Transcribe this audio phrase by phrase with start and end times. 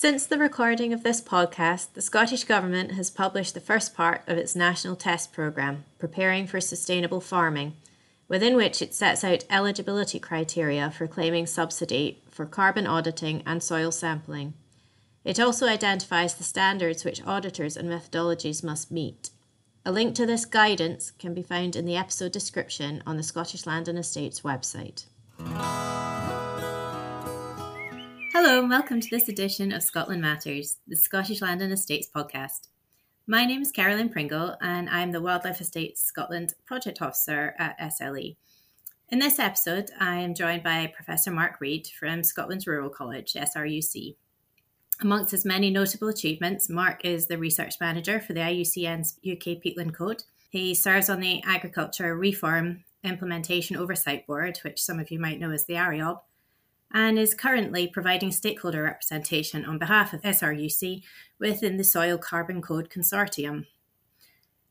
[0.00, 4.38] Since the recording of this podcast, the Scottish Government has published the first part of
[4.38, 7.74] its National Test Programme, Preparing for Sustainable Farming,
[8.28, 13.90] within which it sets out eligibility criteria for claiming subsidy for carbon auditing and soil
[13.90, 14.54] sampling.
[15.24, 19.30] It also identifies the standards which auditors and methodologies must meet.
[19.84, 23.66] A link to this guidance can be found in the episode description on the Scottish
[23.66, 25.06] Land and Estates website.
[28.48, 32.68] Hello, and welcome to this edition of Scotland Matters, the Scottish Land and Estates podcast.
[33.26, 38.36] My name is Carolyn Pringle, and I'm the Wildlife Estates Scotland Project Officer at SLE.
[39.10, 44.16] In this episode, I am joined by Professor Mark Reed from Scotland's Rural College, SRUC.
[45.02, 49.92] Amongst his many notable achievements, Mark is the research manager for the IUCN's UK Peatland
[49.92, 50.24] Code.
[50.48, 55.50] He serves on the Agriculture Reform Implementation Oversight Board, which some of you might know
[55.50, 56.20] as the ARIOB,
[56.92, 61.02] and is currently providing stakeholder representation on behalf of SRUC
[61.38, 63.66] within the Soil Carbon Code Consortium.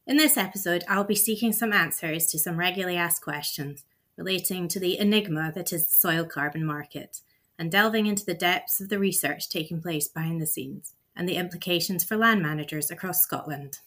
[0.05, 3.83] In this episode, I'll be seeking some answers to some regularly asked questions
[4.16, 7.22] relating to the enigma that is the soil carbon market
[7.59, 11.36] and delving into the depths of the research taking place behind the scenes and the
[11.36, 13.80] implications for land managers across Scotland.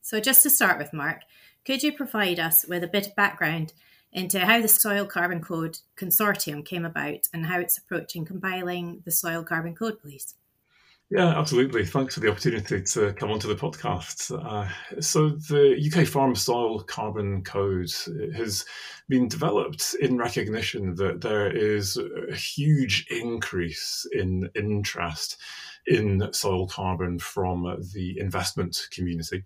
[0.00, 1.22] So, just to start with, Mark,
[1.64, 3.72] could you provide us with a bit of background
[4.12, 9.10] into how the Soil Carbon Code Consortium came about and how it's approaching compiling the
[9.10, 10.34] Soil Carbon Code, please.
[11.12, 11.84] Yeah, absolutely.
[11.84, 14.32] Thanks for the opportunity to come onto the podcast.
[14.32, 14.66] Uh,
[14.98, 17.92] so, the UK Farm Soil Carbon Code
[18.34, 18.64] has
[19.10, 25.36] been developed in recognition that there is a huge increase in interest
[25.86, 29.44] in soil carbon from the investment community.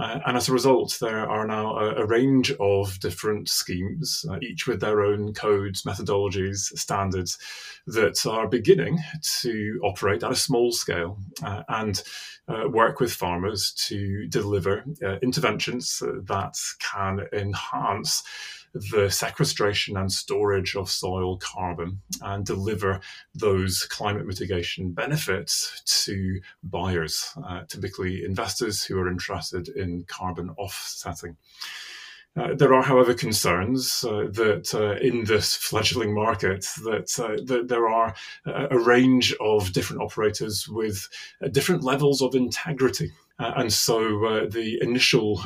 [0.00, 4.38] Uh, and as a result, there are now a, a range of different schemes, uh,
[4.40, 7.38] each with their own codes, methodologies, standards
[7.86, 12.02] that are beginning to operate at a small scale uh, and
[12.48, 18.22] uh, work with farmers to deliver uh, interventions that can enhance
[18.72, 23.00] the sequestration and storage of soil carbon and deliver
[23.34, 31.36] those climate mitigation benefits to buyers, uh, typically investors who are interested in carbon offsetting.
[32.36, 37.66] Uh, there are, however, concerns uh, that uh, in this fledgling market that, uh, that
[37.66, 38.14] there are
[38.46, 41.08] a, range of different operators with
[41.42, 43.10] uh, different levels of integrity.
[43.40, 45.42] Uh, and so uh, the initial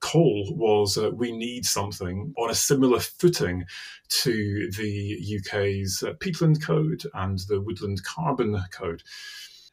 [0.00, 3.64] call was uh, we need something on a similar footing
[4.08, 9.02] to the UK's uh, peatland code and the woodland carbon code.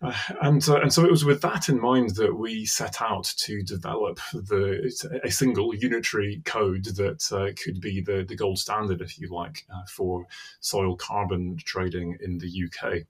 [0.02, 3.26] Uh, and uh, and so it was with that in mind that we set out
[3.38, 9.02] to develop the a single unitary code that uh, could be the, the gold standard,
[9.02, 10.26] if you like, uh, for
[10.62, 13.04] soil carbon trading in the UK.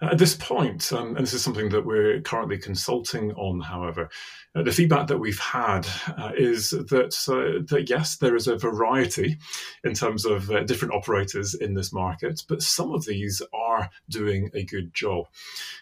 [0.00, 4.08] At this point, um, and this is something that we're currently consulting on, however,
[4.54, 8.56] uh, the feedback that we've had uh, is that uh, that yes, there is a
[8.56, 9.38] variety
[9.84, 14.50] in terms of uh, different operators in this market, but some of these are doing
[14.54, 15.26] a good job.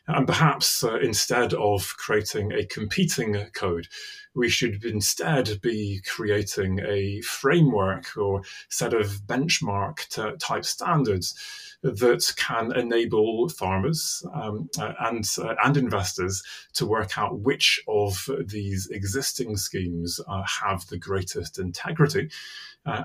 [0.06, 3.88] And perhaps uh, instead of creating a competing code,
[4.34, 11.34] we should instead be creating a framework or set of benchmark type standards
[11.82, 16.42] that can enable farmers um, uh, and uh, and investors
[16.74, 22.28] to work out which of these existing schemes uh, have the greatest integrity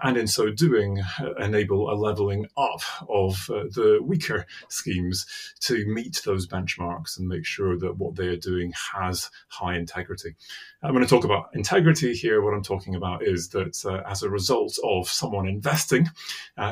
[0.04, 1.02] and in so doing,
[1.40, 5.26] enable a leveling up of the weaker schemes
[5.60, 10.36] to meet those benchmarks and make sure that what they are doing has high integrity.
[10.82, 12.42] I'm going to talk about integrity here.
[12.42, 16.10] What I'm talking about is that as a result of someone investing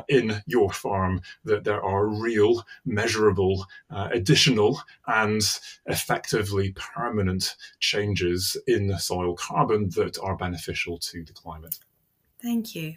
[0.07, 5.41] in your farm, that there are real, measurable, uh, additional, and
[5.85, 11.79] effectively permanent changes in soil carbon that are beneficial to the climate.
[12.41, 12.95] Thank you.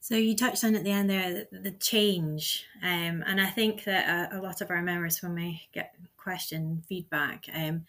[0.00, 3.84] So you touched on at the end there the, the change, um, and I think
[3.84, 7.84] that a, a, lot of our members, when we get question feedback, um,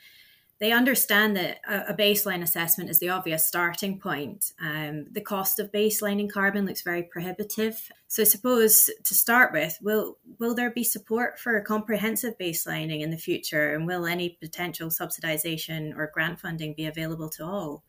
[0.59, 4.51] they understand that a, baseline assessment is the obvious starting point.
[4.61, 7.89] Um, the cost of baselining carbon looks very prohibitive.
[8.07, 13.09] So, suppose to start with, will will there be support for a comprehensive baselining in
[13.09, 17.83] the future, and will any potential subsidisation or grant funding be available to all?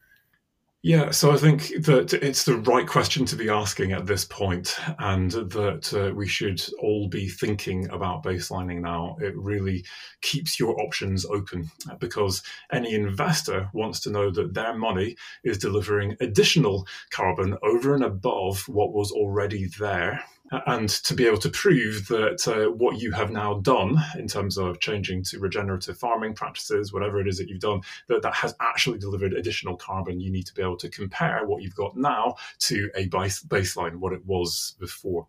[0.83, 4.79] Yeah, so I think that it's the right question to be asking at this point,
[4.99, 9.19] and that uh, we should all be thinking about baselining now.
[9.21, 9.85] It really
[10.23, 12.43] keeps your options open because
[12.73, 18.67] any investor wants to know that their money is delivering additional carbon over and above
[18.67, 20.25] what was already there
[20.67, 24.59] and to be able to prove that uh, what you have now done in terms
[24.59, 28.55] of changing to regenerative farming practices, whatever it is that you've done, that that has
[28.61, 32.35] actually delivered additional carbon, you need to be able to compare what you've got now
[32.59, 35.27] to a base- baseline, what it was before.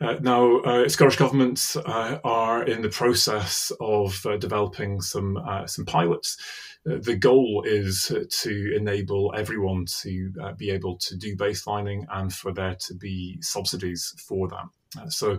[0.00, 5.66] Uh, now, uh, Scottish governments uh, are in the process of uh, developing some uh,
[5.66, 6.36] some pilots.
[6.88, 12.52] Uh, the goal is to enable everyone to be able to do baselining and for
[12.52, 15.12] there to be subsidies for that.
[15.12, 15.38] So,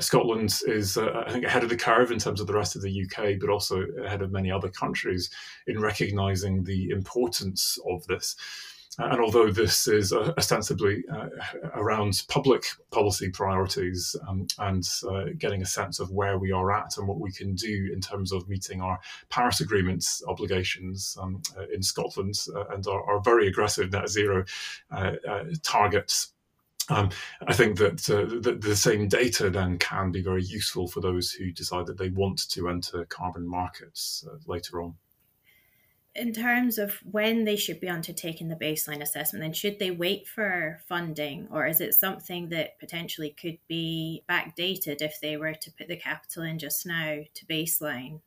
[0.00, 3.04] Scotland is, I think, ahead of the curve in terms of the rest of the
[3.04, 5.30] UK, but also ahead of many other countries
[5.66, 8.36] in recognising the importance of this.
[8.98, 11.28] And although this is uh, ostensibly uh,
[11.74, 16.98] around public policy priorities um, and uh, getting a sense of where we are at
[16.98, 19.00] and what we can do in terms of meeting our
[19.30, 24.44] Paris Agreement's obligations um, uh, in Scotland uh, and our, our, very aggressive net zero
[25.62, 26.32] targets.
[26.88, 27.10] Um,
[27.46, 31.30] I think that uh, the, the, same data then can be very useful for those
[31.30, 34.94] who decide that they want to enter carbon markets uh, later on
[36.14, 40.26] in terms of when they should be undertaking the baseline assessment, then should they wait
[40.26, 45.72] for funding, or is it something that potentially could be backdated if they were to
[45.72, 48.20] put the capital in just now to baseline?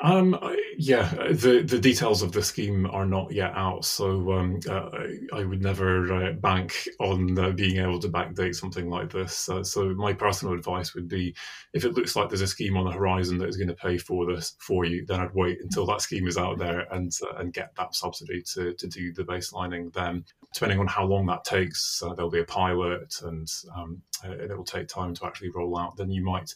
[0.00, 0.38] Um,
[0.76, 4.90] yeah, the the details of the scheme are not yet out, so um, uh,
[5.32, 9.48] I would never uh, bank on uh, being able to backdate something like this.
[9.48, 11.34] Uh, so my personal advice would be,
[11.72, 13.96] if it looks like there's a scheme on the horizon that is going to pay
[13.96, 17.36] for this for you, then I'd wait until that scheme is out there and uh,
[17.38, 19.94] and get that subsidy to to do the baselining.
[19.94, 24.54] Then, depending on how long that takes, uh, there'll be a pilot, and um, it
[24.54, 25.96] will take time to actually roll out.
[25.96, 26.52] Then you might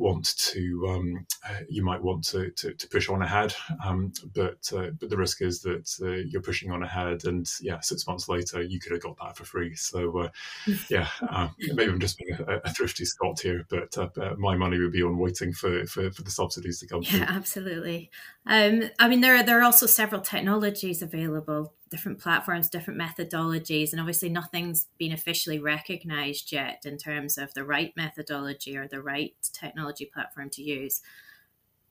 [0.00, 3.54] want to um, uh, you might want to, to, to push on ahead,
[3.84, 7.78] um, but uh, but the risk is that uh, you're pushing on ahead, and yeah,
[7.80, 9.74] six months later you could have got that for free.
[9.74, 10.28] So uh,
[10.90, 14.08] yeah, uh, maybe I'm just being a, a thrifty Scot here, but uh,
[14.38, 17.02] my money would be on waiting for, for, for the subsidies to come.
[17.02, 17.36] Yeah, through.
[17.36, 18.10] absolutely.
[18.46, 23.92] Um, I mean, there are there are also several technologies available different platforms, different methodologies,
[23.92, 29.02] and obviously nothing's been officially recognized yet in terms of the right methodology or the
[29.02, 31.02] right technology platform to use.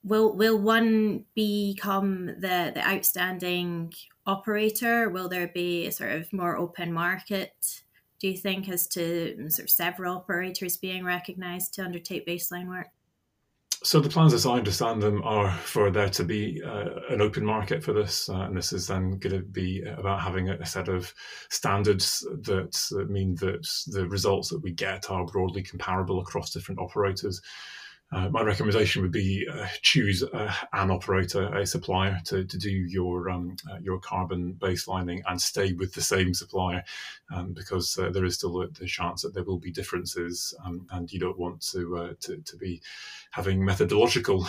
[0.02, 3.92] Will will one become the the outstanding
[4.26, 5.10] operator?
[5.10, 7.82] Will there be a sort of more open market?
[8.18, 12.88] Do you think as to sort of several operators being recognized to undertake baseline work?
[13.82, 17.42] So the plans, as I understand them, are for there to be uh, an open
[17.42, 20.88] market for this, uh, and this is then going to be about having a, set
[20.88, 21.14] of
[21.48, 26.78] standards that, that mean that the results that we get are broadly comparable across different
[26.78, 27.40] operators.
[28.12, 32.70] Uh, my recommendation would be uh, choose uh, an operator, a supplier, to, to do
[32.70, 36.82] your um, uh, your carbon baselining and stay with the same supplier,
[37.32, 41.12] um, because uh, there is still the chance that there will be differences, um, and
[41.12, 42.82] you don't want to, uh, to, to be
[43.30, 44.44] having methodological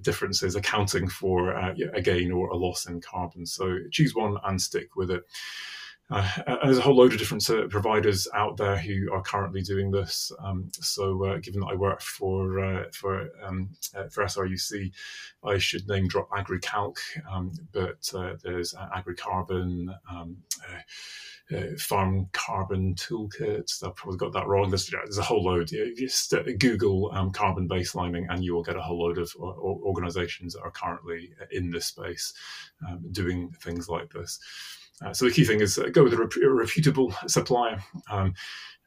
[0.00, 3.44] differences accounting for a gain or a loss in carbon.
[3.44, 5.22] So choose one and stick with it.
[6.10, 9.90] Uh, there's a whole load of different uh, providers out there who are currently doing
[9.90, 10.30] this.
[10.44, 14.92] Um, so, uh, given that I work for uh, for um, uh, for SRUC,
[15.42, 16.96] I should name drop Agrecalc,
[17.30, 18.02] um, but
[18.42, 19.96] there's AgriCarbon.
[20.10, 20.36] Um,
[21.76, 23.84] farm carbon toolkits.
[23.84, 24.70] I've probably got that wrong.
[24.70, 25.70] There's, there's a whole load.
[25.70, 30.54] You just Google um, carbon baselining, and you will get a whole load of organisations
[30.54, 32.32] that are currently in this space
[32.88, 34.38] um, doing things like this.
[35.00, 37.82] Uh, so the key thing is uh, go with a, rep- a reputable supplier.
[38.10, 38.34] Um,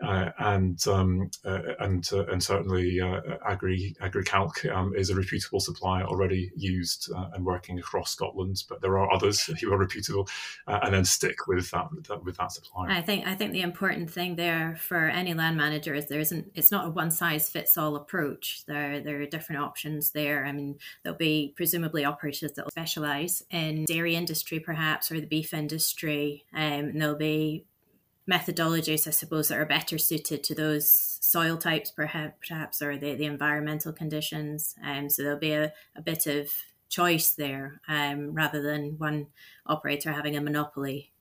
[0.04, 5.62] uh, and um, uh, and uh, and certainly uh, Agri Agrecalc um, is a reputable
[5.62, 10.28] supplier already used uh, and working across Scotland, but there are others who are reputable,
[10.68, 12.90] uh, and then stick with that, that, with that supplier.
[12.92, 16.52] I think I think the important thing there for any land manager is there isn't
[16.56, 18.66] it's not a one size fits all approach.
[18.66, 20.46] There there are different options there.
[20.46, 25.26] I mean there'll be presumably operators that will specialise in dairy industry perhaps or the
[25.26, 27.66] beef industry, um, and there'll be
[28.30, 33.26] methodologies, I suppose, that are better suited to those soil types, perhaps, or the, the
[33.26, 34.76] environmental conditions.
[34.84, 36.52] Um, so there'll be a, a bit of
[36.90, 39.28] choice there um, rather than one
[39.66, 41.12] operator having a monopoly.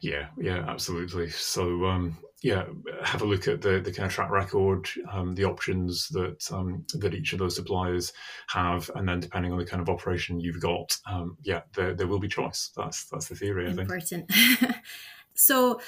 [0.00, 1.30] Yeah, yeah, absolutely.
[1.30, 2.66] So, um, yeah,
[3.02, 6.84] have a look at the, the kind of track record, um, the options that um,
[6.94, 8.12] that each of those suppliers
[8.48, 12.06] have, and then depending on the kind of operation you've got, um, yeah, there, there
[12.06, 12.70] will be choice.
[12.76, 13.66] That's that's the theory.
[13.66, 14.30] I Important.
[15.36, 15.80] So,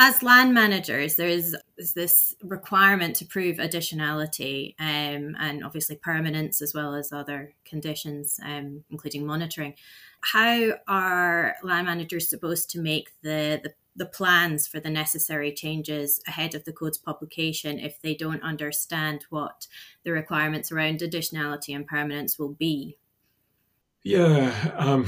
[0.00, 1.56] as land managers, there's,
[1.96, 8.84] this requirement to prove additionality um, and obviously permanence as well as other conditions, um,
[8.90, 9.74] including monitoring.
[10.20, 16.20] How are land managers supposed to make the, the the plans for the necessary changes
[16.26, 19.66] ahead of the code's publication if they don't understand what
[20.04, 22.96] the requirements around additionality and permanence will be.
[24.08, 25.06] Yeah, um,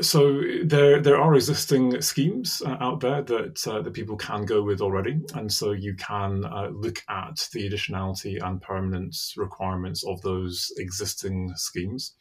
[0.00, 4.62] so there there are existing schemes uh, out there that uh, that people can go
[4.62, 10.22] with already, and so you can uh, look at the additionality and permanence requirements of
[10.22, 12.14] those existing schemes.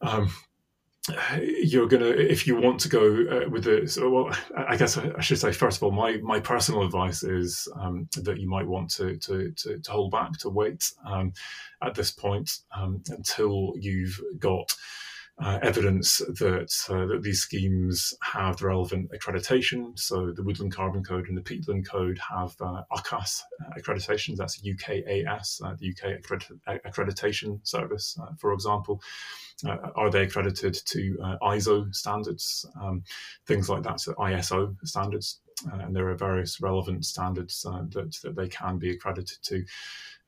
[0.00, 0.32] Um,
[1.62, 4.36] you're gonna if you want to go uh, with the so well
[4.68, 8.38] i guess i should say first of all my my personal advice is um, that
[8.38, 11.32] you might want to to to, to hold back to wait um,
[11.82, 14.76] at this point um, until you've got
[15.42, 19.98] uh, evidence that uh, that these schemes have the relevant accreditation.
[19.98, 23.40] So the Woodland Carbon Code and the Peatland Code have uh, UKAS
[23.78, 24.36] accreditations.
[24.36, 29.00] That's UKAS, uh, the UK accredit- accreditation service, uh, for example.
[29.66, 32.66] Uh, are they accredited to ISO standards?
[32.80, 33.02] Um,
[33.46, 35.40] things like that, so ISO standards.
[35.72, 39.64] and there are various relevant standards that, that they can be accredited to.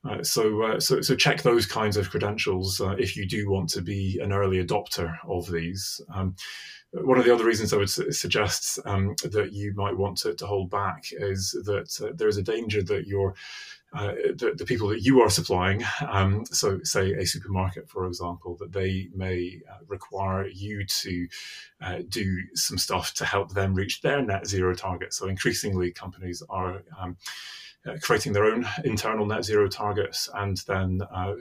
[0.07, 3.69] Uh, so, uh, so, so check those kinds of credentials uh, if you do want
[3.69, 6.01] to be an early adopter of these.
[6.13, 6.35] Um,
[6.91, 10.33] one of the other reasons I would su- suggest um, that you might want to,
[10.35, 13.33] to hold back is that uh, there is a danger that your
[13.95, 18.57] uh, the, the, people that you are supplying, um, so say a supermarket, for example,
[18.59, 21.27] that they may require you to
[22.09, 25.13] do some stuff to help them reach their net zero target.
[25.13, 27.17] So increasingly, companies are um,
[27.85, 31.33] uh, creating their own internal net zero targets and then uh,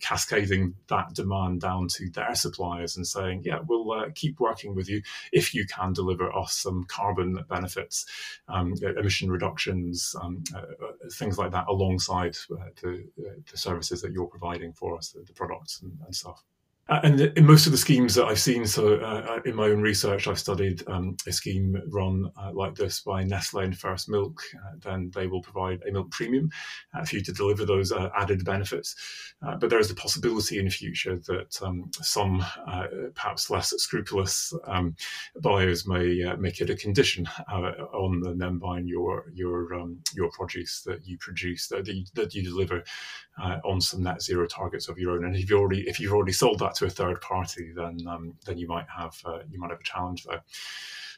[0.00, 4.88] cascading that demand down to their suppliers and saying, yeah, we'll uh, keep working with
[4.88, 5.02] you
[5.32, 8.06] if you can deliver us some carbon benefits,
[8.48, 10.62] um, emission reductions, um, uh,
[11.12, 15.32] things like that alongside uh, the, the, services that you're providing for us, the, the
[15.32, 16.42] products and, and stuff.
[16.88, 19.66] Uh, and in most of the schemes that I've seen, so uh, uh, in my
[19.66, 24.08] own research, I've studied um, a scheme run uh, like this by Nestle and First
[24.08, 24.42] Milk.
[24.54, 26.50] Uh, then they will provide a milk premium
[26.92, 28.96] uh, for you to deliver those added benefits.
[29.40, 32.44] but there is the possibility in the future that um, some
[33.14, 34.96] perhaps less scrupulous um,
[35.40, 41.06] buyers may make it a condition on them buying your your um, your produce that
[41.06, 42.82] you produce that you, that you deliver
[43.64, 45.24] on some net zero targets of your own.
[45.24, 48.34] And if you already if you've already sold that to a third party, then um,
[48.46, 50.42] then you might have uh, you might have a challenge there.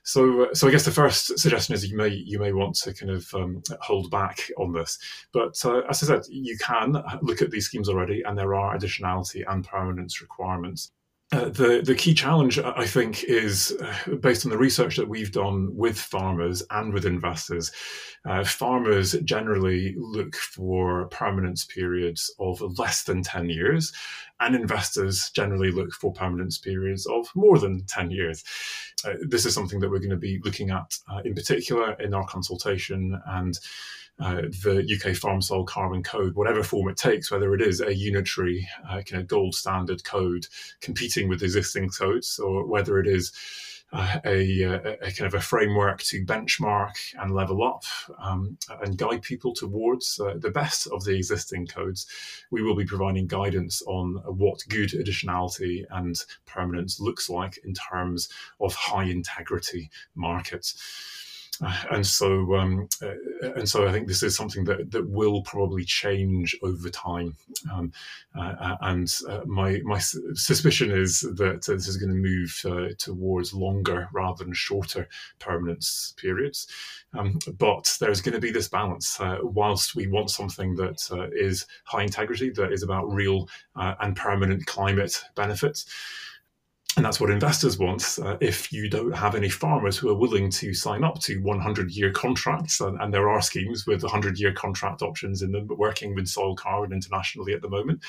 [0.07, 2.93] So, uh, so I guess the first suggestion is you may you may want to
[2.93, 4.99] kind of um, hold back on this,
[5.33, 8.77] but uh, as I said, you can look at these schemes already, and there are
[8.77, 10.93] additionality and permanence requirements.
[11.35, 15.33] Uh, the the key challenge, I think, is uh, based on the research that we've
[15.33, 17.73] done with farmers and with investors.
[18.25, 23.93] Uh, farmers generally look for permanence periods of less than ten years,
[24.39, 28.45] and investors generally look for permanence periods of more than ten years.
[29.05, 32.15] Uh, this is something that we're going to be looking at uh, in particular in
[32.15, 33.59] our consultation and
[34.21, 37.95] uh, the UK Farm Soil Carbon Code, whatever form it takes, whether it is a
[37.95, 40.47] unitary uh, kind of gold standard code
[40.81, 43.33] competing with existing codes, or whether it is
[43.93, 47.85] uh, a, a, a, kind of a framework to benchmark and level up
[48.19, 52.07] um, and guide people towards uh, the best of the existing codes.
[52.51, 58.29] We will be providing guidance on what good additionality and permanence looks like in terms
[58.61, 61.24] of high integrity markets
[61.61, 63.15] and so um, uh,
[63.57, 67.37] and so I think this is something that that will probably change over time.
[67.73, 67.93] Um,
[68.37, 72.95] uh, uh and uh, my my suspicion is that this is going to move uh,
[72.99, 75.09] towards longer rather than shorter
[75.39, 76.67] permanence periods.
[77.17, 79.21] Um, but there's going to be this balance.
[79.21, 84.67] Uh, whilst we want something that is high integrity, that is about real and permanent
[84.67, 85.87] climate benefits
[86.97, 88.19] and that's what investors want.
[88.23, 91.91] Uh, if you don't have any farmers who are willing to sign up to 100
[91.91, 95.79] year contracts, and, and there are schemes with 100 year contract options in them, but
[95.79, 98.01] working with soil carbon internationally at the moment,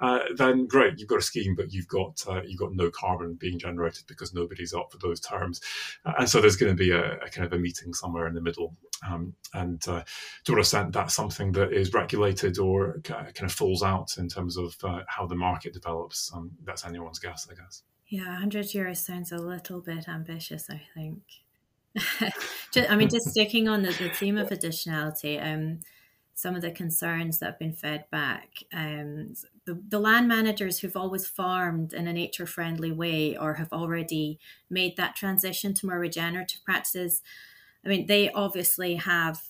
[0.00, 3.34] uh, then great, you've got a scheme, but you've got uh, you've got no carbon
[3.34, 5.60] being generated because nobody's up for those terms,
[6.06, 8.34] uh, and so there's going to be a, a, kind of a meeting somewhere in
[8.34, 8.74] the middle.
[9.06, 10.02] Um, and uh,
[10.44, 14.56] to what extent that's something that is regulated or kind of falls out in terms
[14.56, 17.82] of uh, how the market develops, um, that's anyone's guess, I guess.
[18.10, 21.22] Yeah, 100 euros sounds a little bit ambitious, I think.
[22.72, 25.78] just, I mean, just sticking on the, the theme of additionality, um,
[26.34, 28.64] some of the concerns that have been fed back.
[28.72, 33.72] Um, the, the land managers who've always farmed in a nature friendly way or have
[33.72, 37.22] already made that transition to more regenerative practices,
[37.84, 39.42] I mean, they obviously have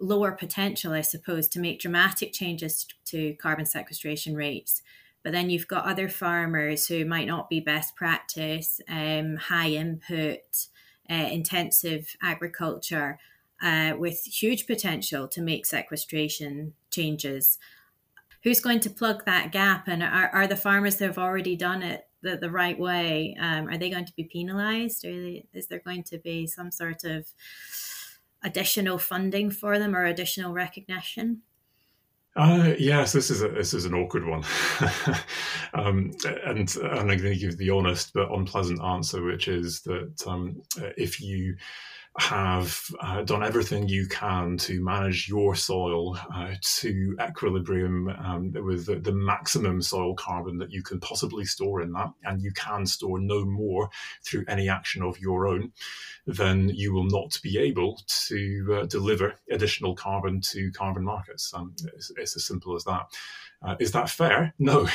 [0.00, 4.80] lower potential, I suppose, to make dramatic changes to carbon sequestration rates
[5.26, 10.68] but then you've got other farmers who might not be best practice, um, high input,
[11.10, 13.18] uh, intensive agriculture
[13.60, 17.58] uh, with huge potential to make sequestration changes.
[18.44, 19.88] Who's going to plug that gap?
[19.88, 23.66] And are, are the farmers that have already done it the, the right way, um,
[23.66, 25.04] are they going to be penalized?
[25.04, 27.26] Is there going to be some sort of
[28.44, 31.42] additional funding for them or additional recognition?
[32.36, 34.44] Uh, yes, this is a, this is an awkward one,
[35.74, 36.12] um,
[36.44, 40.60] and, and I'm going to give the honest but unpleasant answer, which is that um,
[40.98, 41.56] if you
[42.18, 48.86] have uh, done everything you can to manage your soil uh, to equilibrium um, with
[48.86, 52.86] the, the, maximum soil carbon that you can possibly store in that, and you can
[52.86, 53.90] store no more
[54.24, 55.72] through any action of your own,
[56.26, 61.52] then you will not be able to uh, deliver additional carbon to carbon markets.
[61.54, 63.10] Um, it's, it's as simple as that.
[63.62, 64.54] Uh, is that fair?
[64.66, 64.88] No,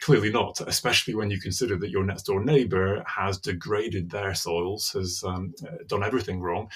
[0.00, 4.90] clearly not, especially when you consider that your next door neighbor has degraded their soils,
[4.90, 5.54] has um,
[5.86, 6.68] done everything wrong.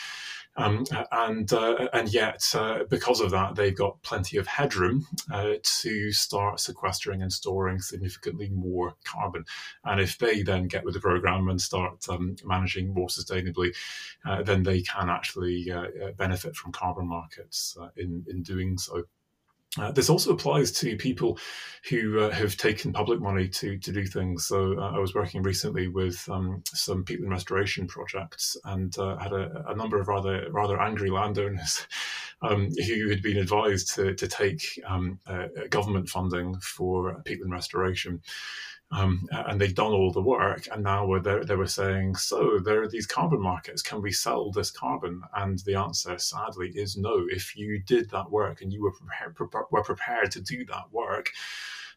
[0.59, 5.55] Um, and uh, and yet, uh, because of that, they've got plenty of headroom uh,
[5.63, 9.45] to start sequestering and storing significantly more carbon.
[9.85, 13.75] And if they then get with the program and start um, managing more sustainably,
[14.25, 19.05] uh, then they can actually uh, benefit from carbon markets in in doing so.
[19.77, 21.39] Uh, this also applies to people
[21.91, 24.47] who uh, have taken public money to to do things.
[24.47, 29.33] So uh, I was working recently with um, some peatland restoration projects and uh, had
[29.33, 31.87] a, a, number of rather rather angry landowners
[32.43, 38.23] um, who had been advised to to take um, uh, government funding for peatland restoration.
[38.91, 42.89] Um, and they've done all the work, and now they were saying, "So there are
[42.89, 43.83] these carbon markets.
[43.83, 47.27] Can we sell this carbon?" And the answer, sadly, is no.
[47.29, 49.37] If you did that work and you were prepared,
[49.71, 51.33] were prepared to do that work,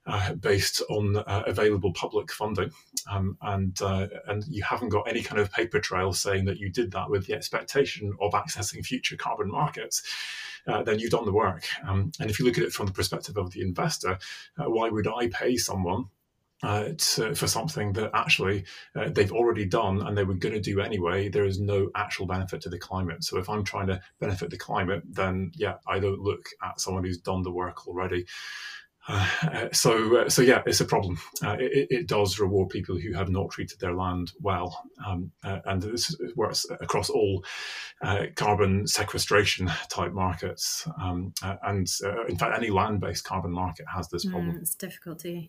[0.06, 2.72] uh, based on uh, available public funding,
[3.10, 6.70] um, and uh, and you haven't got any kind of paper trail saying that you
[6.70, 10.02] did that with the expectation of accessing future carbon markets.
[10.68, 11.66] Uh, then you've done the work.
[11.88, 14.20] Um, and if you look at it from the perspective of the investor,
[14.58, 16.06] uh, why would I pay someone
[16.64, 18.66] uh, to, for something that actually
[18.96, 22.26] uh, they've already done and they were going to do anyway, there is no actual
[22.26, 23.24] benefit to the climate.
[23.24, 27.04] So if I'm trying to benefit the climate, then yeah, I don't look at someone
[27.04, 28.26] who's done the work already.
[29.08, 31.18] Uh, so, uh, so yeah, it's a problem.
[31.44, 35.60] Uh, it, it, does reward people who have not treated their land well, um, uh,
[35.66, 37.44] and this works across all
[38.04, 40.88] uh, carbon sequestration type markets.
[41.02, 41.34] Um,
[41.64, 41.90] and
[42.30, 44.58] in fact, any land-based carbon market has this problem.
[44.58, 45.48] Mm, it's difficult to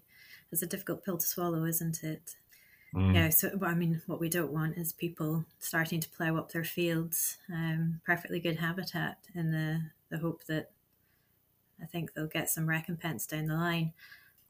[0.52, 2.36] it's a difficult pill to swallow, isn't it?
[2.94, 3.14] Mm.
[3.14, 6.64] Yeah, so I mean, what we don't want is people starting to plough up their
[6.64, 10.70] fields, um, perfectly good habitat, in the the hope that
[11.82, 13.94] I think they'll get some recompense down the line.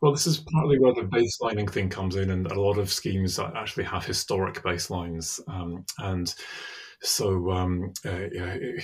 [0.00, 3.38] Well, this is partly where the baselining thing comes in, and a lot of schemes
[3.38, 6.34] actually have historic baselines, um, and
[7.02, 8.28] so um, uh,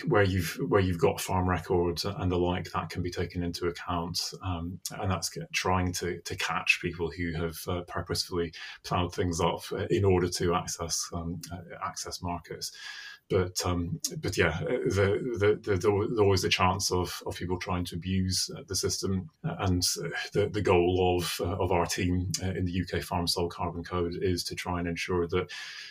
[0.09, 3.69] where you've where you've got farm records and the like, that can be taken into
[3.69, 8.53] account, um, and that's trying to to catch people who have uh, purposefully
[8.85, 12.73] ploughed things up uh, in order to access um, uh, access markets
[13.31, 17.85] but um, but yeah, the, the, the, there's always the chance of, of people trying
[17.87, 19.31] to abuse uh, the system.
[19.43, 23.49] And uh, the, the goal of uh, of our team in the UK Farm Soil
[23.49, 25.51] Carbon Code is to try and ensure that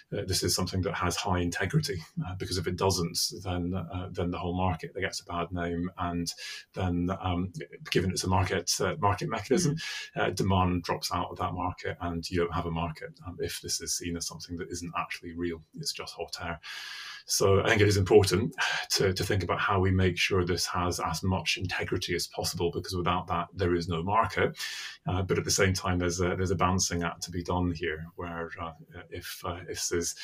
[0.10, 2.02] this is something that has high integrity.
[2.40, 3.72] because if it doesn't, then
[4.12, 6.34] then the whole market gets a bad name, and
[6.74, 7.54] then um,
[7.92, 9.76] given it's a market market mechanism,
[10.16, 10.34] mm-hmm.
[10.34, 13.80] demand drops out of that market, and you don't have a market um, if this
[13.82, 15.62] is seen as something that isn't actually real.
[15.76, 16.60] It's just hot air.
[17.28, 18.56] So I think it is important
[18.92, 22.72] to, to think about how we make sure this has as much integrity as possible,
[22.72, 24.58] because without that, there is no market.
[25.06, 27.72] Uh, but at the same time, there's a there's a balancing act to be done
[27.72, 28.72] here, where uh,
[29.10, 30.16] if uh, if this is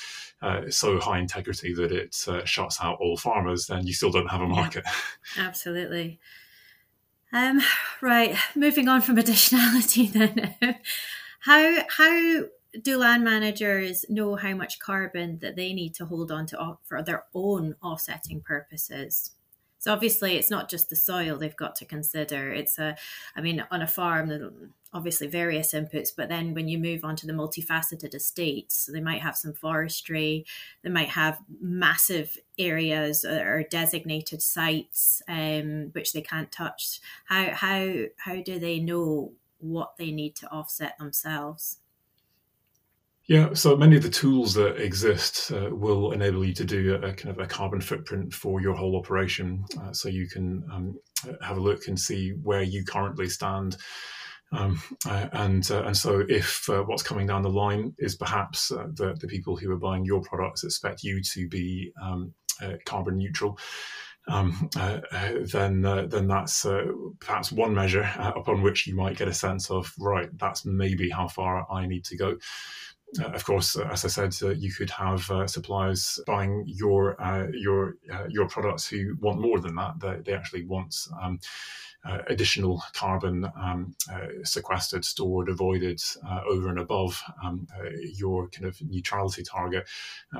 [0.42, 4.32] uh, so high integrity that it uh, shuts out all farmers, then you still don't
[4.32, 4.84] have a market.
[5.38, 6.20] Yeah, absolutely.
[7.32, 7.62] Um,
[8.02, 10.12] right, moving on from additionality
[10.62, 10.78] then.
[11.40, 12.44] how how
[12.82, 17.04] do land managers know how much carbon that they need to hold on to for
[17.04, 19.32] their own offsetting purposes?
[19.84, 22.54] So obviously, it's not just the soil they've got to consider.
[22.54, 22.96] It's a,
[23.36, 27.28] I mean, on a farm, obviously various inputs, but then when you move on to
[27.28, 30.46] the multifaceted estates, so they might have some forestry,
[30.84, 37.02] they might have massive areas or designated sites um, which they can't touch.
[37.26, 41.80] How how how do they know what they need to offset themselves?
[43.28, 47.08] Yeah, so many of the tools that exist uh, will enable you to do a,
[47.08, 49.64] a, kind of a carbon footprint for your whole operation.
[49.82, 51.00] Uh, so you can um,
[51.42, 53.78] have a look and see where you currently stand
[54.54, 58.72] Um, uh, and uh, and so if uh, what's coming down the line is perhaps
[58.72, 62.76] uh, the the people who are buying your products expect you to be um, uh,
[62.86, 63.58] carbon neutral.
[64.28, 65.02] Um, uh,
[65.52, 66.66] then then that's
[67.20, 70.30] perhaps one measure upon which you might get a sense of right.
[70.38, 72.38] That's maybe how far I need to go.
[73.22, 77.16] Uh, of course, uh, as I said, uh, you could have suppliers buying your
[77.54, 77.96] your
[78.30, 80.00] your products who want more than that.
[80.00, 81.40] They, they actually want um,
[82.06, 87.66] uh, additional carbon um, uh, sequestered, stored, avoided uh, over and above um,
[88.02, 89.88] your kind of neutrality target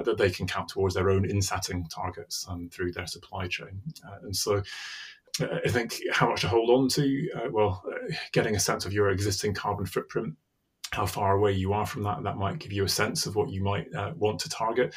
[0.04, 3.82] that they can count towards their own insetting targets um, through their supply chain.
[4.24, 4.62] and so
[5.40, 7.82] I think how much to hold on to, well,
[8.34, 10.36] getting a sense of your existing carbon footprint
[10.94, 12.24] how far away you are from that.
[12.24, 14.94] That might give you a sense of what you might uh, want to target.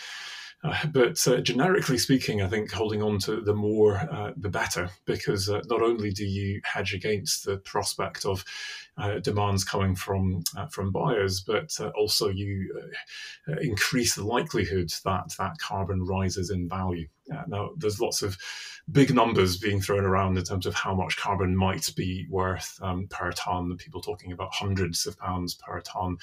[0.65, 4.91] Uh, but uh, generically speaking, I think holding on to the more, uh, the better,
[5.05, 8.45] because uh, not only do you hedge against the prospect of
[8.99, 12.73] uh, demands coming from uh, from buyers, but also you
[13.61, 17.07] increase the likelihood that that carbon rises in value.
[17.49, 18.39] now, there's lots of
[18.91, 23.07] big numbers being thrown around in terms of how much carbon might be worth um,
[23.09, 23.77] per ton.
[23.77, 26.19] People talking about hundreds of pounds per ton,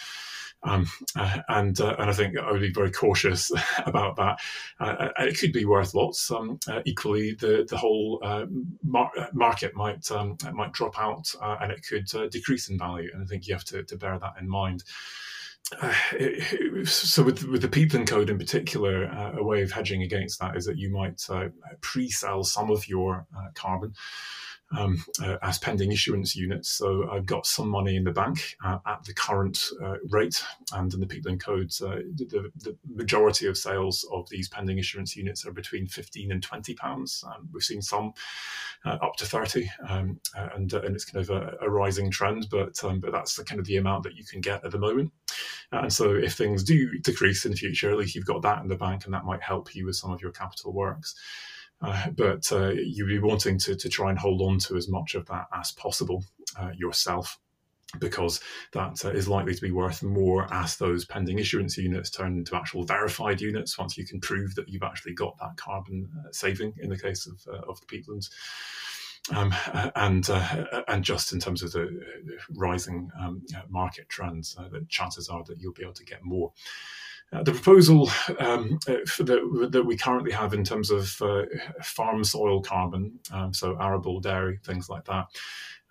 [0.63, 3.51] um, uh, and uh, and I think I would be very cautious
[3.85, 4.39] about that.
[4.79, 6.31] Uh, it could be worth lots.
[6.31, 8.45] Um, uh, equally, the the whole uh,
[8.83, 13.09] mar- uh, market might um, might drop out, and it could decrease in value.
[13.13, 14.83] And I think you have to, to bear that in mind.
[15.81, 15.93] Uh,
[16.83, 20.57] so with with the peatland code in particular, uh, a way of hedging against that
[20.57, 21.47] is that you might uh,
[21.81, 23.93] pre-sell some of your uh, carbon
[24.77, 26.69] um, uh, as pending issuance units.
[26.69, 30.93] So I've got some money in the bank uh, at the current uh, rate, and
[30.93, 35.45] in the Peatland codes, uh, the, the, majority of sales of these pending issuance units
[35.45, 37.23] are between 15 and 20 pounds.
[37.27, 38.13] Um, we've seen some
[38.85, 42.47] uh, up to 30, um, uh, and, and it's kind of a, a rising trend,
[42.49, 44.79] but um, but that's the kind of the amount that you can get at the
[44.79, 45.11] moment.
[45.71, 48.67] And so if things do decrease in the future, at least you've got that in
[48.67, 51.15] the bank, and that might help you with some of your capital works.
[51.83, 55.15] Uh, but uh, you'd be wanting to, to try and hold on to as much
[55.15, 56.23] of that as possible
[56.59, 57.37] uh, yourself
[57.99, 58.39] because
[58.71, 62.55] that uh, is likely to be worth more as those pending issuance units turn into
[62.55, 66.73] actual verified units once you can prove that you've actually got that carbon uh, saving
[66.79, 68.29] in the case of, uh, of the peatlands.
[69.31, 69.53] Um,
[69.95, 70.29] and
[70.89, 72.03] and just in terms of the
[72.55, 76.51] rising um, market trends, the chances are that you'll be able to get more.
[77.33, 81.43] Uh, the proposal um, uh, that, that, we currently have in terms of uh,
[81.81, 85.25] farm soil carbon, um, so arable, dairy, things like that,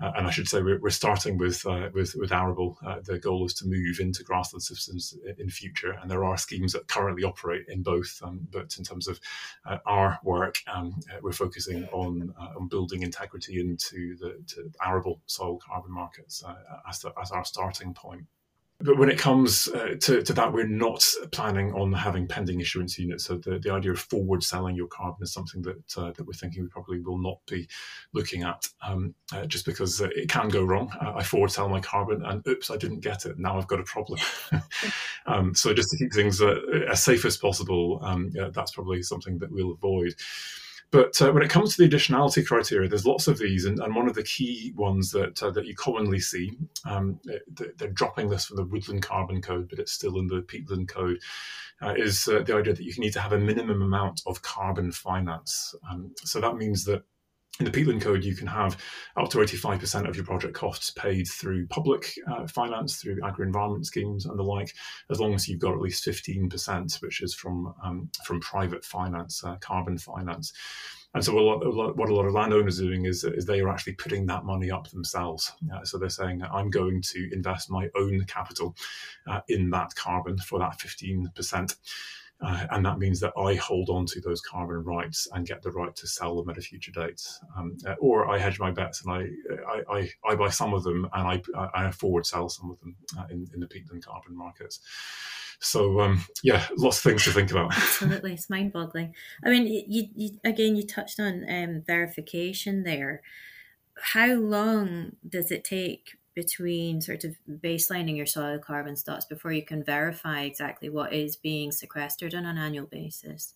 [0.01, 2.79] uh, and I should say we're, we're starting with uh, with, with arable.
[2.87, 6.75] Uh, the goal is to move into grassland systems in future, and there are schemes
[6.75, 8.21] that currently operate in both.
[8.23, 9.19] Um, but in terms of
[9.87, 14.45] our work, um, we're focusing on on building integrity into the
[14.85, 16.45] arable soil carbon markets
[16.89, 18.27] as, the, as our starting point
[18.83, 22.99] but when it comes uh, to, to, that, we're not planning on having pending issuance
[22.99, 23.25] units.
[23.25, 26.33] So the, the idea of forward selling your carbon is something that uh, that we're
[26.33, 27.69] thinking we probably will not be
[28.13, 30.93] looking at, um, uh, just because uh, it can go wrong.
[31.01, 33.39] Uh, I forward sell my carbon, and oops, I didn't get it.
[33.39, 34.21] Now I've got a problem.
[35.27, 36.57] um, so just to keep things uh,
[36.91, 40.15] as safe as possible, um, yeah, that's probably something that we'll avoid.
[40.93, 43.97] But uh, when it comes to the additionality criteria, there's lots of these, and, and
[43.97, 46.53] one of the key ones that uh, that you commonly see,
[46.85, 47.19] um,
[47.79, 51.19] they're dropping this from the woodland carbon code, but it's still in the peatland code,
[51.81, 54.93] uh, is uh, the idea that you need to have a minimum amount of carbon
[54.93, 55.75] finance.
[55.91, 57.03] Um, so that means that
[57.59, 58.79] in the peatland code, you can have
[59.17, 64.25] up to 85% of your project costs paid through public uh, finance, through agri-environment schemes
[64.25, 64.75] and the like,
[65.11, 69.45] as long as you've got at least 15%, which is from um, from private finance,
[69.45, 70.53] uh, carbon finance.
[71.15, 73.61] And so, what a lot, what a lot of landowners are doing is, is they
[73.61, 75.53] are actually putting that money up themselves.
[75.73, 78.75] Uh, so they're saying, I'm going to invest my own capital
[79.27, 81.77] uh, in that carbon for that 15%.
[82.45, 85.71] Uh, and that means that I hold on to those carbon rights and get the
[85.71, 87.23] right to sell them at a future date.
[87.57, 89.27] Um, uh, or I hedge my bets and I,
[89.69, 92.97] I, I, I, buy some of them and I, I forward sell some of them
[93.17, 94.81] uh, in, in the peatland carbon markets.
[95.61, 97.73] So um, yeah, lots of things to think about.
[97.77, 99.15] Absolutely, it's mind-boggling.
[99.45, 103.23] I mean, you, you again, you touched on um, verification there.
[103.97, 109.63] How long does it take between sort of baselining your soil carbon stocks before you
[109.63, 113.55] can verify exactly what is being sequestered on an annual basis?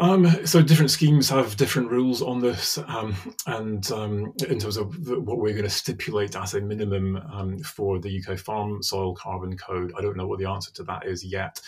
[0.00, 3.16] Um, so different schemes have different rules on this, um,
[3.48, 7.98] and um, in terms of what we're going to stipulate as a minimum um, for
[7.98, 11.24] the UK Farm Soil Carbon Code, I don't know what the answer to that is
[11.24, 11.60] yet.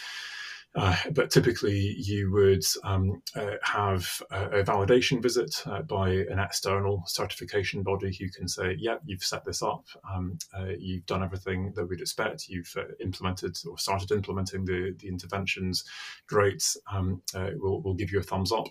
[0.76, 6.38] Uh, but typically, you would um, uh, have a, a, validation visit uh, by an
[6.38, 9.84] external certification body who can say, "Yeah, you've set this up.
[10.08, 12.48] Um, uh, you've done everything that we'd expect.
[12.48, 15.84] You've uh, implemented or started implementing the the interventions.
[16.28, 16.64] Great.
[16.92, 18.68] Um, uh, we'll we'll give you a thumbs up."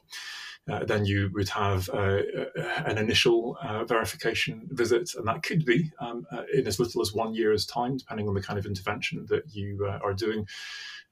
[0.68, 2.20] Uh, then you would have uh,
[2.86, 7.34] an initial uh, verification visit, and that could be um, in as little as one
[7.34, 10.46] year's time, depending on the kind of intervention that you are doing.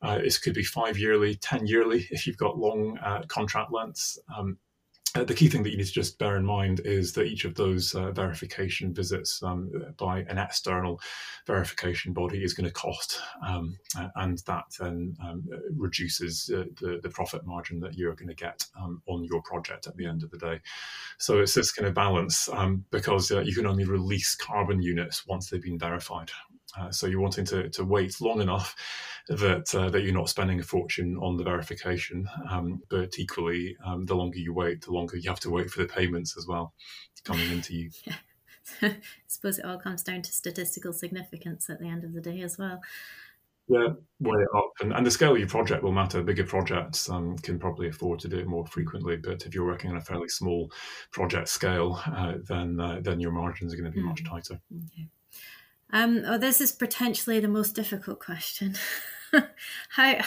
[0.02, 4.20] Uh, it could be five yearly, 10 yearly if you've got long uh, contract lengths.
[4.36, 4.58] Um,
[5.18, 7.46] uh, the key thing that you need to just bear in mind is that each
[7.46, 11.02] of those uh, verification visits um, by an external
[11.46, 13.78] verification body is going to cost, um,
[14.16, 15.44] and that then um,
[15.76, 19.88] reduces uh, the, the profit margin that you're going to get um, on your project
[19.88, 20.60] at the end of the day.
[21.18, 25.26] So it's this kind of balance um, because uh, you can only release carbon units
[25.26, 26.32] once they've been verified.
[26.78, 28.76] Uh, so you're wanting to, to wait long enough
[29.30, 32.28] that uh, that you're not spending a fortune on the verification.
[32.50, 35.82] Um, but equally, um, the longer you wait, the longer you have to wait for
[35.82, 36.74] the payments as well
[37.24, 37.90] coming into you.
[38.06, 38.16] yeah.
[38.82, 42.42] I suppose it all comes down to statistical significance at the end of the day
[42.42, 42.82] as well.
[43.70, 43.90] Yeah,
[44.22, 46.24] it up, and, and the scale of your project will matter.
[46.24, 49.92] Bigger projects um, can probably afford to do it more frequently, but if you're working
[49.92, 50.72] on a fairly small
[51.12, 54.08] project scale, uh, then uh, then your margins are going to be mm.
[54.08, 54.62] much tighter.
[54.74, 55.10] Okay.
[55.92, 58.76] Um, oh, this is potentially the most difficult question.
[59.90, 60.18] how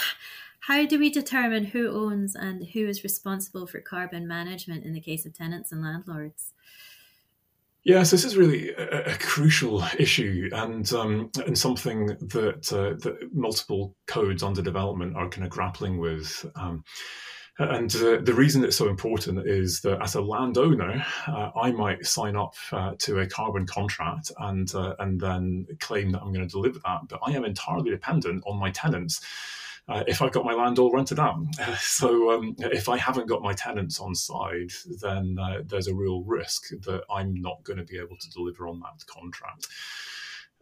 [0.61, 5.01] how do we determine who owns and who is responsible for carbon management in the
[5.01, 6.53] case of tenants and landlords?
[7.83, 13.35] Yes, this is really a, a crucial issue and um, and something that, uh, that
[13.35, 16.45] multiple codes under development are kind of grappling with.
[16.57, 16.85] Um,
[17.61, 22.07] and uh, the reason it's so important is that as a landowner, uh, I might
[22.07, 26.47] sign up uh, to a carbon contract and uh, and then claim that I'm going
[26.47, 29.21] to deliver that, but I am entirely dependent on my tenants.
[29.89, 31.39] Uh, if I've got my land all rented out,
[31.79, 34.71] so um, if I haven't got my tenants on side,
[35.03, 38.69] then uh, there's a real risk that I'm not going to be able to deliver
[38.69, 39.67] on that contract.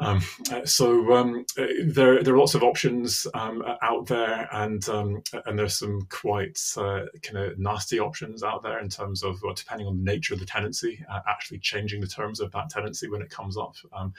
[0.00, 4.88] Um, uh, so um, uh, there, there are lots of options um, out there, and
[4.88, 9.40] um, and there's some quite uh, kind of nasty options out there in terms of,
[9.42, 12.70] well, depending on the nature of the tenancy, uh, actually changing the terms of that
[12.70, 14.12] tenancy when it comes up, um,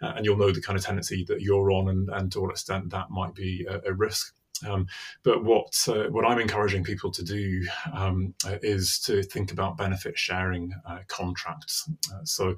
[0.00, 2.50] uh, and you'll know the kind of tenancy that you're on, and, and to what
[2.50, 4.34] extent that might be a, a risk.
[4.66, 4.86] Um,
[5.24, 9.76] but what uh, what I'm encouraging people to do um, uh, is to think about
[9.76, 11.90] benefit sharing uh, contracts.
[12.24, 12.54] so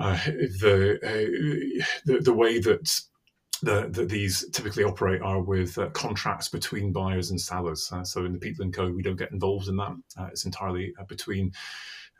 [0.00, 0.18] uh,
[0.60, 2.88] the, uh, the, the way that
[3.62, 7.90] the, the, these typically operate are with uh, contracts between buyers and sellers.
[7.92, 9.92] Uh, so in the Peatland Code, we don't get involved in that.
[10.16, 11.52] Uh, it's entirely uh, between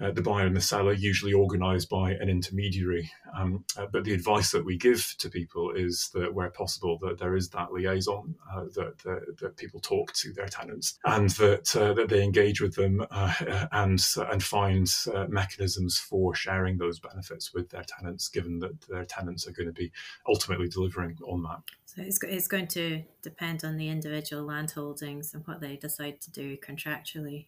[0.00, 3.10] uh, the buyer and the seller, usually organized by an intermediary.
[3.36, 7.18] Um, uh, but the advice that we give to people is that where possible, that
[7.18, 11.76] there is that liaison, uh, that, that, that, people talk to their tenants and that,
[11.76, 16.98] uh, that they engage with them uh, and, and find uh, mechanisms for sharing those
[16.98, 19.92] benefits with their tenants, given that their tenants are going to be
[20.26, 21.60] ultimately delivering on that.
[21.84, 26.30] So it's, it's going to depend on the individual landholdings and what they decide to
[26.30, 27.46] do contractually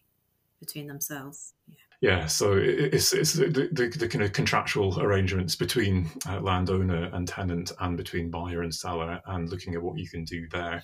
[0.59, 1.53] between themselves.
[1.67, 1.75] Yeah.
[2.03, 7.25] Yeah, so it's it's the, the, the, kind of contractual arrangements between uh, landowner and
[7.25, 10.83] tenant, and between buyer and seller, and looking at what you can do there.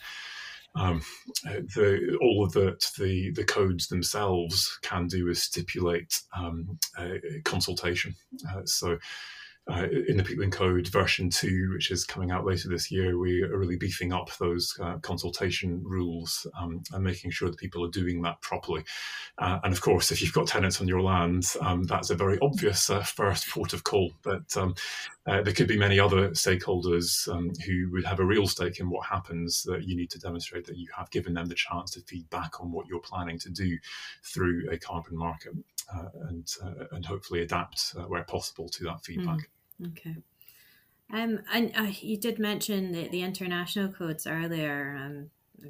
[0.75, 1.01] Um,
[1.43, 6.79] the, all of that the the codes themselves can do is stipulate um,
[7.43, 8.15] consultation.
[8.49, 8.97] Uh, so
[9.69, 13.43] uh, in the Peatland Code version 2, which is coming out later this year, we
[13.43, 17.89] are really beefing up those uh, consultation rules um, and making sure that people are
[17.89, 18.83] doing that properly.
[19.37, 22.39] Uh, and of course, if you've got tenants on your land, um, that's a very
[22.41, 24.11] obvious uh, first port of call.
[24.23, 24.73] But um,
[25.27, 28.89] uh, there could be many other stakeholders um, who would have a real stake in
[28.89, 32.01] what happens that you need to demonstrate that you have given them the chance to
[32.01, 33.77] feed back on what you're planning to do
[34.23, 35.53] through a carbon market.
[35.91, 36.47] Uh, and
[36.91, 39.39] and hopefully adapt where possible to that feedback.
[39.39, 39.45] Mm.
[39.87, 40.15] Okay.
[41.11, 45.29] Um, and uh, you did mention the, the international codes earlier, um,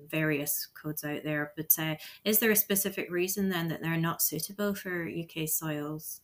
[0.10, 1.96] various codes out there, but uh,
[2.26, 6.22] is there a specific reason then that they're not suitable for UK soils?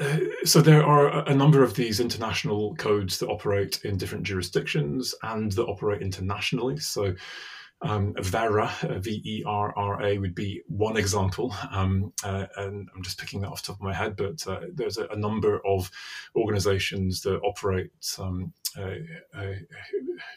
[0.00, 5.14] Uh, so there are a number of these international codes that operate in different jurisdictions
[5.22, 6.78] and that operate internationally.
[6.78, 7.14] So
[7.84, 11.54] um, Verra, uh, V E R R A, would be one example.
[11.70, 14.60] Um, uh, and I'm just picking that off the top of my head, but uh,
[14.72, 15.90] there's a, a, number of
[16.34, 18.94] organizations that operate um, uh,
[19.36, 19.52] uh,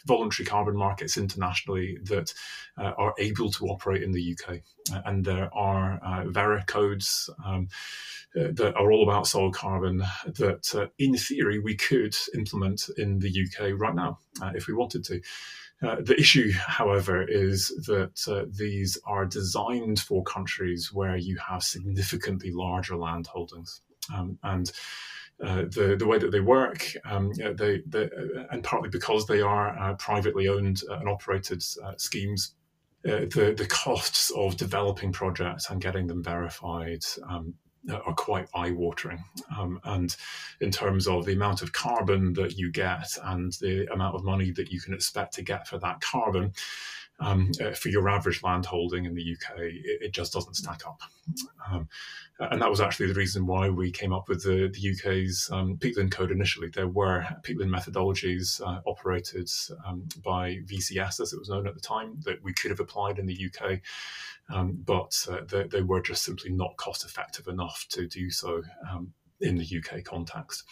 [0.05, 2.33] voluntary carbon markets internationally that
[2.77, 4.59] uh, are able to operate in the UK.
[5.05, 7.67] and there are Verra codes um,
[8.35, 13.71] that are all about soil carbon that, in theory, we could implement in the UK
[13.79, 14.19] right now
[14.53, 15.21] if we wanted to.
[15.83, 21.61] Uh, the issue, however, is that uh, these are designed for countries where you have
[21.61, 23.81] significantly larger land holdings.
[24.13, 24.71] Um, and
[25.43, 29.41] uh, the the way that they work, um, they, they, uh, and partly because they
[29.41, 31.61] are uh, privately owned and operated
[31.97, 32.55] schemes,
[33.03, 37.53] the the costs of developing projects and getting them verified um,
[37.89, 39.23] are quite eye-watering.
[39.57, 40.15] Um, and
[40.61, 44.51] in terms of the amount of carbon that you get and the amount of money
[44.51, 46.53] that you can expect to get for that carbon,
[47.19, 50.85] um, uh, for your average land holding in the UK, it, it just doesn't stack
[50.85, 51.01] up.
[51.69, 51.87] Um,
[52.39, 55.77] and that was actually the reason why we came up with the, the UK's um,
[55.77, 56.69] peatland code initially.
[56.69, 59.49] There were peatland methodologies uh, operated
[59.85, 63.17] um, by VCS, as it was known at the time, that we could have applied
[63.17, 63.79] in the UK.
[64.49, 68.61] Um, but uh, they, they, were just simply not cost effective enough to do so
[68.89, 70.63] um, in the UK context.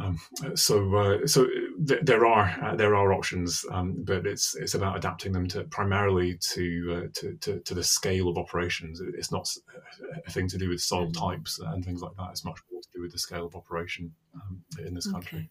[0.00, 0.18] Um,
[0.54, 1.46] so, uh, so
[1.86, 5.64] th- there are uh, there are options, um, but it's it's about adapting them to
[5.64, 9.00] primarily to, uh, to, to, to the scale of operations.
[9.00, 9.48] It's not
[10.26, 11.28] a thing to do with soil mm-hmm.
[11.28, 12.30] types and things like that.
[12.30, 15.38] It's much more to do with the scale of operation um, in this country.
[15.38, 15.50] Okay.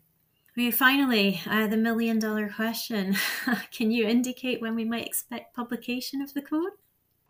[0.57, 3.15] Okay, finally, uh, the million dollar question.
[3.71, 6.71] Can you indicate when we might expect publication of the code?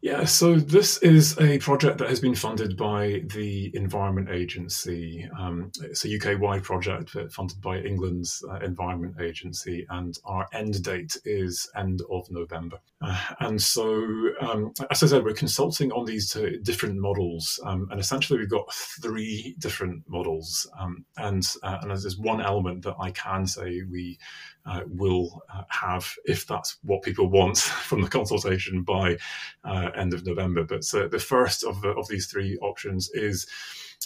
[0.01, 5.27] Yeah, so this is a project that has been funded by the Environment Agency.
[5.37, 10.81] Um, it's a UK wide project funded by England's uh, Environment Agency, and our end
[10.83, 12.79] date is end of November.
[13.01, 14.01] Uh, and so,
[14.39, 18.49] um, as I said, we're consulting on these two different models, um, and essentially we've
[18.49, 20.65] got three different models.
[20.79, 24.17] Um, and, uh, and there's one element that I can say we
[24.65, 29.17] uh, will uh, have, if that's what people want from the consultation by
[29.63, 30.63] uh, end of November.
[30.63, 33.47] But the first of, of these three options is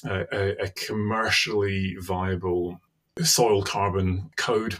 [0.08, 2.80] uh, a, a commercially viable
[3.22, 4.80] soil carbon code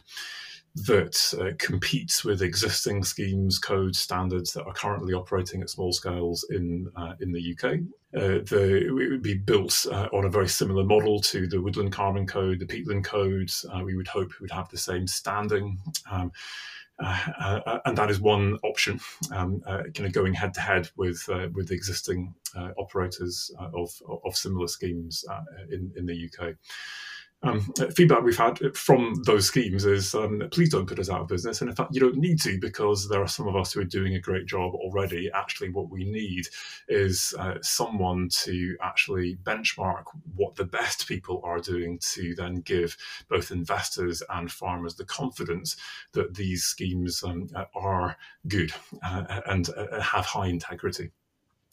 [0.76, 6.46] that uh, competes with existing schemes, codes, standards that are currently operating at small scales
[6.50, 7.80] in uh, in the UK.
[8.16, 11.92] Uh, the, it would be built uh, on a very similar model to the Woodland
[11.92, 13.52] Carbon Code, the Peatland Code.
[13.72, 15.78] Uh, we would hope it would have the same standing.
[16.10, 16.32] Um,
[17.00, 19.00] uh, and that is one option,
[19.32, 22.34] um, kind of going head to head with with existing
[22.78, 23.90] operators of
[24.24, 25.26] of similar schemes
[25.72, 26.56] in in the UK
[27.44, 27.62] um,
[27.96, 31.62] feedback we've had from those schemes is um, please don't put us out of business.
[31.62, 33.86] And in fact, you don't need to because there are some of us who are
[33.86, 35.30] doing a great job already.
[35.34, 36.48] Actually, what we need
[36.88, 40.04] is uh, someone to actually benchmark
[40.36, 42.96] what the best people are doing to then give
[43.28, 45.76] both investors and farmers the confidence
[46.14, 48.72] that these schemes um, are good
[49.04, 51.12] uh, and uh, have high integrity.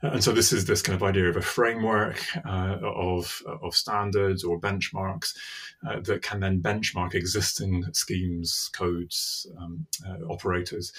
[0.02, 4.44] And so this is this kind of idea of a framework uh, of, of standards
[4.44, 5.34] or benchmarks
[5.86, 10.92] uh, that can then benchmark existing schemes, codes, um, uh, operators.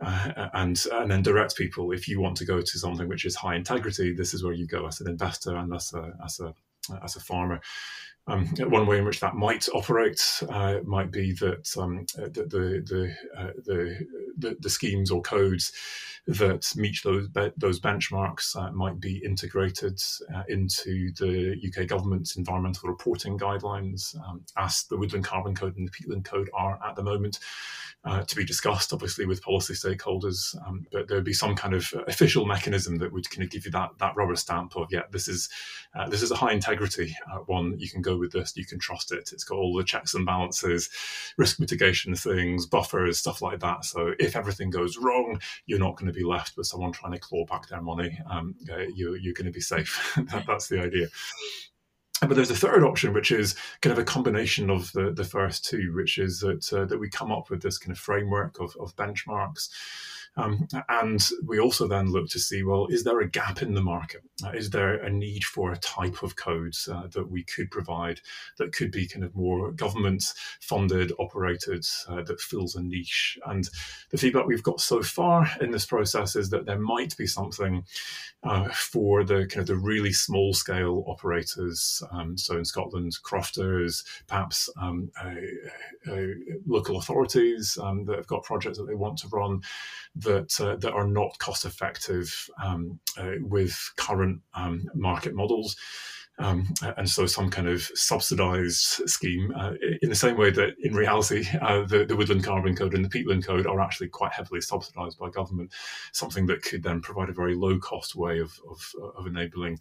[0.00, 3.36] Uh, and and then direct people if you want to go to something which is
[3.36, 6.54] high integrity this is where you go as an investor and as a as a
[7.04, 7.60] as a farmer
[8.26, 12.82] um, one way in which that might operate uh, might be that um, the the
[12.86, 13.52] the, uh,
[14.36, 15.72] the, the, schemes or codes
[16.26, 20.00] that meet those those benchmarks uh, might be integrated
[20.34, 25.88] uh, into the UK government's environmental reporting guidelines, um, as the Woodland Carbon Code and
[25.88, 27.38] the Peatland Code are at the moment
[28.04, 30.56] uh, to be discussed, obviously, with policy stakeholders.
[30.66, 33.66] Um, but there would be some kind of official mechanism that would kind of give
[33.66, 35.48] you that that rubber stamp of yeah, this is
[35.94, 37.78] uh, this is a high integrity uh, one.
[37.78, 38.56] You can go with this.
[38.56, 39.30] You can trust it.
[39.32, 40.90] It's got all the checks and balances,
[41.36, 43.84] risk mitigation things, buffers, stuff like that.
[43.84, 47.18] So if everything goes wrong, you're not going to be left with someone trying to
[47.18, 48.18] claw back their money.
[48.30, 50.14] Um, uh, you, you're going to be safe.
[50.30, 51.08] that, that's the idea.
[52.20, 55.64] But there's a third option, which is kind of a combination of the, the first
[55.64, 58.76] two, which is that uh, that we come up with this kind of framework of,
[58.78, 59.70] of benchmarks
[60.36, 63.82] um, and we also then look to see well, is there a gap in the
[63.82, 64.22] market?
[64.44, 68.20] Uh, is there a need for a type of codes uh, that we could provide
[68.58, 73.38] that could be kind of more government funded, operated, uh, that fills a niche?
[73.46, 73.68] And
[74.10, 77.84] the feedback we've got so far in this process is that there might be something
[78.42, 82.02] uh, for the kind of the really small scale operators.
[82.12, 85.10] Um, so in Scotland, crofters, perhaps um,
[86.66, 89.60] local authorities um, that have got projects that they want to run
[90.22, 95.76] that uh, that are not cost effective um, uh, with current um, market models.
[96.40, 100.94] Um, and so some kind of subsidized scheme uh, in the same way that in
[100.94, 104.62] reality uh, the, the woodland carbon code and the peatland code are actually quite heavily
[104.62, 105.70] subsidized by government
[106.12, 108.82] something that could then provide a very low cost way of, of,
[109.18, 109.78] of enabling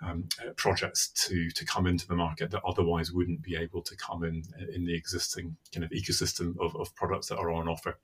[0.00, 3.94] um, uh, projects to, to come into the market that otherwise wouldn't be able to
[3.96, 4.42] come in
[4.74, 7.98] in the existing kind of ecosystem of, of products that are on offer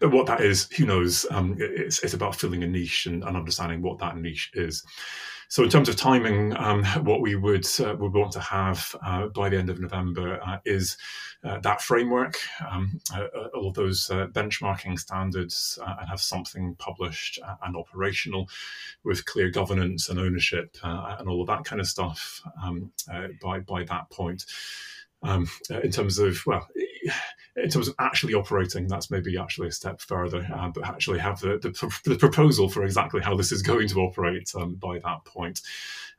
[0.00, 1.26] what that is, who knows?
[1.30, 4.82] Um, it's, it's about filling a niche and, and, understanding what that niche is.
[5.48, 9.26] So, in terms of timing, um, what we would uh, would want to have uh,
[9.26, 10.96] by the end of November uh, is
[11.42, 12.36] uh, that framework,
[12.70, 18.48] um, uh, uh, all of those benchmarking standards, and have something published and operational
[19.02, 22.92] with clear governance and ownership and all of that kind of stuff um,
[23.42, 24.46] by by that point.
[25.22, 25.50] Um,
[25.82, 26.66] in terms of well
[27.56, 31.40] in terms of actually operating, that's maybe actually a step further, uh, but actually have
[31.40, 35.24] the, the, the, proposal for exactly how this is going to operate um, by that
[35.24, 35.60] point.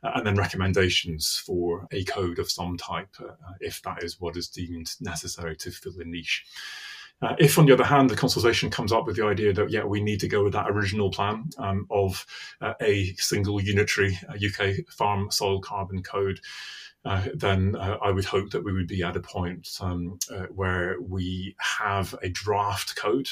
[0.02, 4.36] Uh, and then recommendations for a code of some type, uh, if that is what
[4.36, 6.44] is deemed necessary to fill a niche.
[7.22, 9.84] Uh, if, on the other hand, the consultation comes up with the idea that, yeah,
[9.84, 12.26] we need to go with that original plan um, of
[12.60, 16.40] uh, a single unitary UK uh, farm soil carbon code,
[17.04, 20.46] uh, then uh, I would hope that we would be at a point um, uh,
[20.54, 23.28] where we have a draft code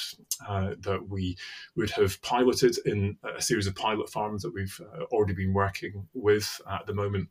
[0.49, 1.37] uh, that we
[1.77, 6.09] would have piloted in a series of pilot farms that we've uh, already been working
[6.14, 7.29] with at the moment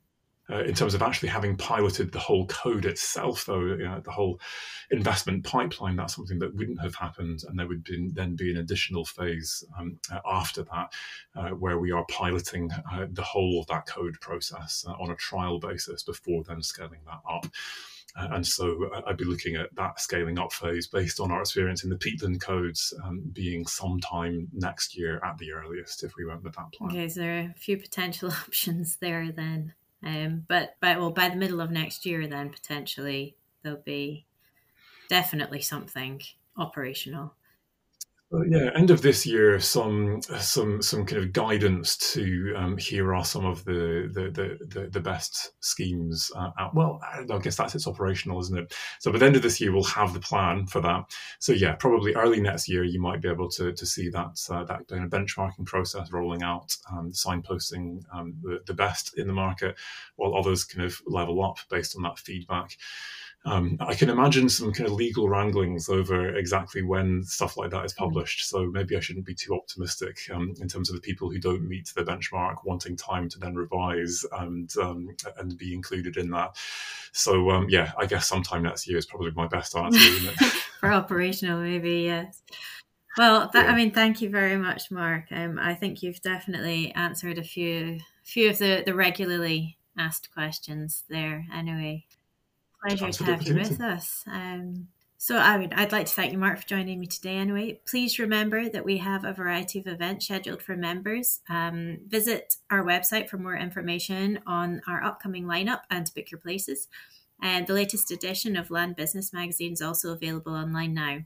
[0.52, 4.12] uh, in terms of actually having piloted the whole code itself, though, you know, the
[4.12, 4.40] whole
[4.92, 7.44] investment pipeline, that's something that wouldn't have happened.
[7.48, 10.94] And there would be, then be an additional phase um, uh, after that
[11.36, 15.16] uh, where we are piloting uh, the whole of that code process uh, on a
[15.16, 17.46] trial basis before then scaling that up.
[18.16, 21.84] Uh, and so I'd be looking at that scaling up phase based on our experience
[21.84, 26.44] in the peatland codes um, being sometime next year at the earliest if we went
[26.44, 26.90] with that plan.
[26.90, 29.74] Okay, so there are a few potential options there then.
[30.04, 34.26] Um, but by well, by the middle of next year, then potentially there'll be
[35.10, 36.22] definitely something
[36.58, 37.34] operational.
[38.32, 43.26] Yeah, end of this year, some some some kind of guidance to um, here are
[43.26, 46.32] some of the the the, the, the best schemes.
[46.36, 46.76] Uh, out.
[46.76, 48.76] Well, I guess that's it's operational, isn't it?
[49.00, 51.06] So by the end of this year, we'll have the plan for that.
[51.40, 54.64] So yeah, probably early next year, you might be able to to see that uh,
[54.66, 59.34] that kind of benchmarking process rolling out, um, signposting um, the, the best in the
[59.34, 59.76] market,
[60.18, 62.78] while others kind of level up based on that feedback.
[63.46, 67.86] Um, I can imagine some kind of legal wranglings over exactly when stuff like that
[67.86, 68.04] is hmm.
[68.04, 68.48] published.
[68.48, 71.68] So maybe I shouldn't be too optimistic um, in terms of the people who don't
[71.68, 76.58] meet the benchmark wanting time to then revise and um, and be included in that.
[77.12, 80.32] So um, yeah, I guess sometime next year is probably my best answer.
[80.80, 82.42] For operational, maybe yes.
[83.18, 83.72] Well, that, yeah.
[83.72, 85.26] I mean, thank you very much, Mark.
[85.32, 91.04] Um, I think you've definitely answered a few few of the, the regularly asked questions
[91.10, 91.46] there.
[91.54, 92.06] Anyway,
[92.82, 94.24] pleasure to have you with us.
[94.28, 94.88] Um,
[95.22, 97.36] so I would, I'd like to thank you, Mark, for joining me today.
[97.36, 101.42] Anyway, please remember that we have a variety of events scheduled for members.
[101.50, 106.40] Um, visit our website for more information on our upcoming lineup and to book your
[106.40, 106.88] places.
[107.42, 111.20] And the latest edition of Land Business Magazine is also available online now.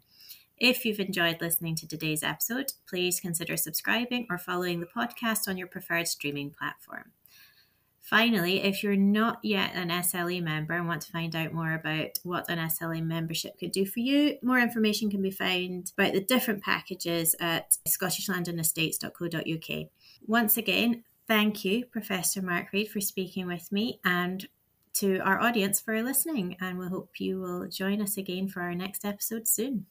[0.57, 5.57] If you've enjoyed listening to today's episode, please consider subscribing or following the podcast on
[5.57, 7.11] your preferred streaming platform.
[8.03, 12.19] Finally, if you're not yet an SLA member and want to find out more about
[12.23, 16.19] what an SLA membership could do for you, more information can be found about the
[16.19, 19.87] different packages at scottishlandandestates.co.uk.
[20.27, 24.49] Once again, thank you, Professor Mark Reed, for speaking with me and
[24.95, 26.57] to our audience for listening.
[26.59, 29.85] And we hope you will join us again for our next episode soon.